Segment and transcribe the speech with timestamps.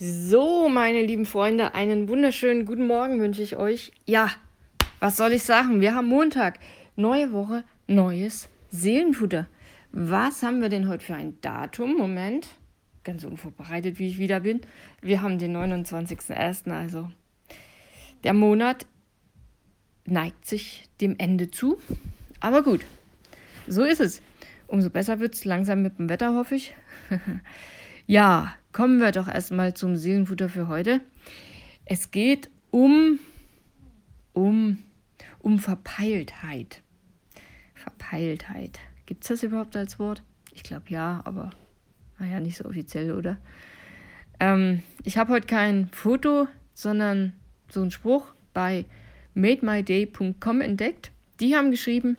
[0.00, 3.90] So, meine lieben Freunde, einen wunderschönen guten Morgen wünsche ich euch.
[4.06, 4.30] Ja,
[5.00, 5.80] was soll ich sagen?
[5.80, 6.60] Wir haben Montag,
[6.94, 9.48] neue Woche, neues Seelenfutter.
[9.90, 11.96] Was haben wir denn heute für ein Datum?
[11.96, 12.46] Moment,
[13.02, 14.60] ganz unvorbereitet, wie ich wieder bin.
[15.02, 17.10] Wir haben den 29.01., also
[18.22, 18.86] der Monat
[20.04, 21.80] neigt sich dem Ende zu.
[22.38, 22.86] Aber gut,
[23.66, 24.22] so ist es.
[24.68, 26.76] Umso besser wird es langsam mit dem Wetter, hoffe ich.
[28.08, 31.02] ja, kommen wir doch erstmal zum Seelenfutter für heute.
[31.84, 33.18] Es geht um,
[34.32, 34.78] um,
[35.38, 36.82] um Verpeiltheit.
[37.74, 38.80] Verpeiltheit.
[39.04, 40.22] Gibt es das überhaupt als Wort?
[40.54, 41.50] Ich glaube ja, aber
[42.18, 43.36] naja, nicht so offiziell, oder?
[44.40, 47.34] Ähm, ich habe heute kein Foto, sondern
[47.70, 48.86] so einen Spruch bei
[49.34, 51.12] mademyday.com entdeckt.
[51.40, 52.16] Die haben geschrieben,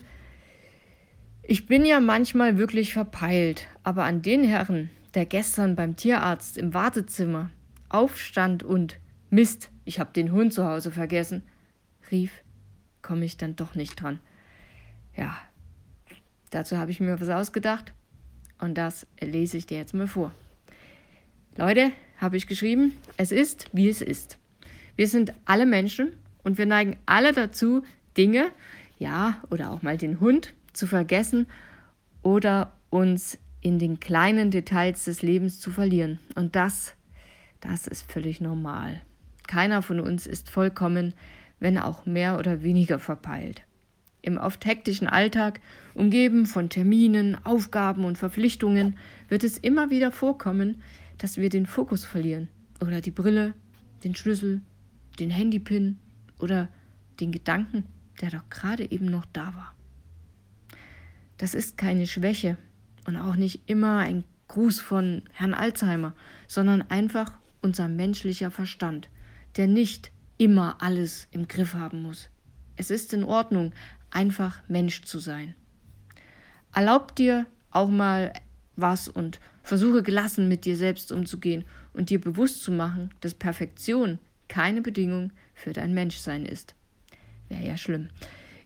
[1.41, 6.73] ich bin ja manchmal wirklich verpeilt, aber an den Herren, der gestern beim Tierarzt im
[6.73, 7.49] Wartezimmer
[7.89, 8.99] aufstand und
[9.29, 11.43] Mist, ich habe den Hund zu Hause vergessen,
[12.11, 12.31] rief,
[13.01, 14.19] komme ich dann doch nicht dran.
[15.15, 15.37] Ja,
[16.49, 17.93] dazu habe ich mir was ausgedacht
[18.59, 20.33] und das lese ich dir jetzt mal vor.
[21.57, 24.37] Leute, habe ich geschrieben, es ist, wie es ist.
[24.95, 26.13] Wir sind alle Menschen
[26.43, 27.83] und wir neigen alle dazu,
[28.17, 28.51] Dinge,
[28.97, 31.47] ja, oder auch mal den Hund zu vergessen
[32.21, 36.19] oder uns in den kleinen Details des Lebens zu verlieren.
[36.35, 36.95] Und das,
[37.59, 39.01] das ist völlig normal.
[39.47, 41.13] Keiner von uns ist vollkommen,
[41.59, 43.63] wenn auch mehr oder weniger verpeilt.
[44.21, 45.61] Im oft hektischen Alltag,
[45.93, 50.81] umgeben von Terminen, Aufgaben und Verpflichtungen, wird es immer wieder vorkommen,
[51.17, 52.49] dass wir den Fokus verlieren
[52.81, 53.53] oder die Brille,
[54.03, 54.61] den Schlüssel,
[55.19, 55.97] den Handypin
[56.37, 56.69] oder
[57.19, 57.85] den Gedanken,
[58.21, 59.73] der doch gerade eben noch da war.
[61.37, 62.57] Das ist keine Schwäche
[63.09, 66.13] und auch nicht immer ein Gruß von Herrn Alzheimer,
[66.47, 69.09] sondern einfach unser menschlicher Verstand,
[69.57, 72.29] der nicht immer alles im Griff haben muss.
[72.77, 73.73] Es ist in Ordnung,
[74.11, 75.55] einfach Mensch zu sein.
[76.73, 78.31] Erlaub dir auch mal
[78.75, 84.19] was und versuche gelassen mit dir selbst umzugehen und dir bewusst zu machen, dass Perfektion
[84.47, 86.75] keine Bedingung für dein Menschsein ist.
[87.49, 88.09] Wäre ja schlimm.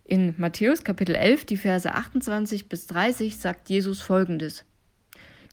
[0.06, 4.66] In Matthäus Kapitel 11, die Verse 28 bis 30 sagt Jesus folgendes.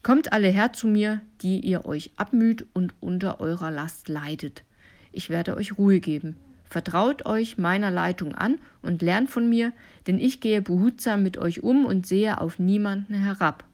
[0.02, 4.62] Kommt alle her zu mir, die ihr euch abmüht und unter eurer Last leidet.
[5.10, 6.36] Ich werde euch Ruhe geben.
[6.68, 9.72] Vertraut euch meiner Leitung an und lernt von mir,
[10.06, 13.64] denn ich gehe behutsam mit euch um und sehe auf niemanden herab.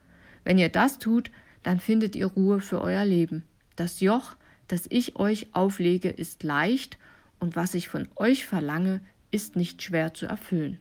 [0.45, 1.33] Wenn ihr das tut,
[1.65, 3.43] dann findet ihr Ruhe für euer Leben.
[3.75, 4.37] Das Joch,
[4.69, 6.99] das ich euch auflege, ist leicht
[7.41, 9.01] und was ich von euch verlange,
[9.31, 10.81] ist nicht schwer zu erfüllen.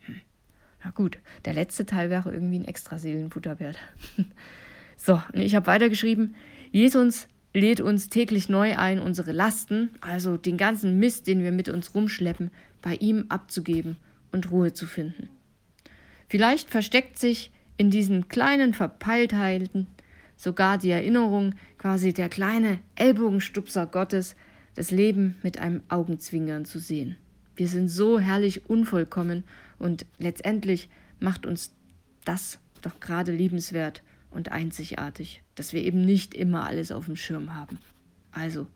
[0.00, 0.20] Hm.
[0.84, 3.78] Na gut, der letzte Teil wäre irgendwie ein extra Seelenfutter wert.
[4.96, 6.34] so, ich habe weitergeschrieben,
[6.70, 11.68] Jesus lädt uns täglich neu ein, unsere Lasten, also den ganzen Mist, den wir mit
[11.68, 12.50] uns rumschleppen,
[12.82, 13.96] bei ihm abzugeben
[14.32, 15.30] und Ruhe zu finden.
[16.28, 19.86] Vielleicht versteckt sich in diesen kleinen Verpeiltheiten
[20.36, 24.36] sogar die Erinnerung, quasi der kleine Ellbogenstupser Gottes,
[24.74, 27.16] das Leben mit einem Augenzwinkern zu sehen.
[27.58, 29.42] Wir sind so herrlich unvollkommen
[29.80, 30.88] und letztendlich
[31.18, 31.74] macht uns
[32.24, 37.56] das doch gerade liebenswert und einzigartig, dass wir eben nicht immer alles auf dem Schirm
[37.56, 37.80] haben.
[38.30, 38.68] Also,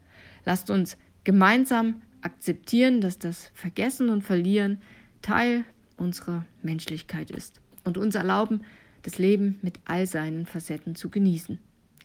[0.45, 4.83] lasst uns gemeinsam akzeptieren, dass das Vergessen und Verlieren
[5.23, 5.65] Teil
[5.97, 8.63] unserer Menschlichkeit ist und uns erlauben,
[9.03, 11.61] das Leben mit all seinen Facetten zu genießen.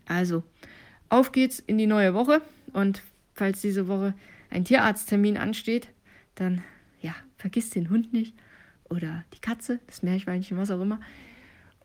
[0.05, 0.43] Also,
[1.09, 3.01] auf geht's in die neue Woche und
[3.33, 4.13] falls diese Woche
[4.51, 5.89] ein Tierarzttermin ansteht,
[6.39, 6.63] dann
[7.01, 8.35] ja, vergiss den Hund nicht
[8.89, 10.99] oder die Katze, das Meerschweinchen, was auch immer.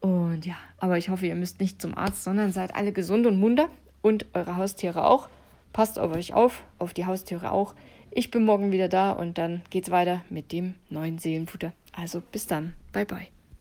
[0.00, 3.38] Und ja, aber ich hoffe, ihr müsst nicht zum Arzt, sondern seid alle gesund und
[3.38, 3.68] munter
[4.00, 5.28] und eure Haustiere auch.
[5.72, 7.74] Passt auf euch auf, auf die Haustiere auch.
[8.10, 11.72] Ich bin morgen wieder da und dann geht's weiter mit dem neuen Seelenfutter.
[11.92, 12.74] Also bis dann.
[12.92, 13.41] Bye bye.